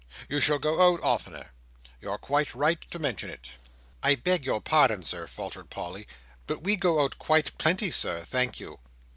[0.27, 1.51] You shall go out oftener.
[2.01, 3.49] You're quite right to mention it."
[4.01, 6.07] "I beg your pardon, Sir," faltered Polly,
[6.47, 8.79] "but we go out quite plenty Sir, thank you."